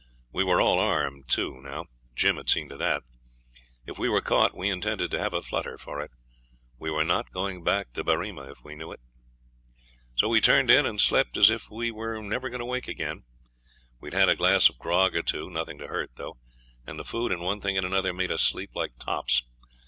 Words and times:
We 0.31 0.43
were 0.43 0.59
all 0.59 0.79
armed, 0.79 1.27
too, 1.27 1.61
now. 1.61 1.85
Jim 2.15 2.37
had 2.37 2.49
seen 2.49 2.67
to 2.69 2.77
that. 2.77 3.03
If 3.85 3.99
we 3.99 4.09
were 4.09 4.19
caught, 4.23 4.57
we 4.57 4.67
intended 4.67 5.11
to 5.11 5.19
have 5.19 5.31
a 5.35 5.43
flutter 5.43 5.77
for 5.77 6.01
it. 6.01 6.09
We 6.79 6.89
were 6.89 7.03
not 7.03 7.29
going 7.31 7.63
back 7.63 7.93
to 7.93 8.03
Berrima 8.03 8.49
if 8.49 8.63
we 8.63 8.73
knew 8.73 8.91
it. 8.91 8.99
So 10.15 10.27
we 10.27 10.41
turned 10.41 10.71
in, 10.71 10.87
and 10.87 10.99
slept 10.99 11.37
as 11.37 11.51
if 11.51 11.69
we 11.69 11.91
were 11.91 12.19
never 12.23 12.49
going 12.49 12.61
to 12.61 12.65
wake 12.65 12.87
again. 12.87 13.25
We'd 13.99 14.13
had 14.13 14.27
a 14.27 14.35
glass 14.35 14.69
of 14.69 14.79
grog 14.79 15.15
or 15.15 15.21
two, 15.21 15.51
nothing 15.51 15.77
to 15.77 15.85
hurt, 15.87 16.09
though; 16.15 16.39
and 16.87 16.97
the 16.97 17.03
food 17.03 17.31
and 17.31 17.43
one 17.43 17.61
thing 17.61 17.77
and 17.77 17.85
another 17.85 18.11
made 18.11 18.31
us 18.31 18.41
sleep 18.41 18.71
like 18.73 18.97
tops. 18.97 19.43